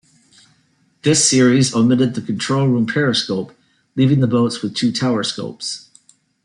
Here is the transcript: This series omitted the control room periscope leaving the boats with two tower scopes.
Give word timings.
This 1.03 1.29
series 1.29 1.75
omitted 1.75 2.15
the 2.15 2.23
control 2.23 2.65
room 2.67 2.87
periscope 2.87 3.55
leaving 3.95 4.19
the 4.19 4.25
boats 4.25 4.63
with 4.63 4.73
two 4.73 4.91
tower 4.91 5.21
scopes. 5.21 5.91